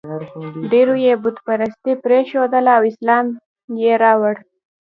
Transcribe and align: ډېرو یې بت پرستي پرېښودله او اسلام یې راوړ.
ډېرو 0.71 0.93
یې 1.05 1.13
بت 1.23 1.35
پرستي 1.45 1.93
پرېښودله 2.03 2.71
او 2.77 2.83
اسلام 2.91 3.25
یې 3.81 3.93
راوړ. 4.03 4.35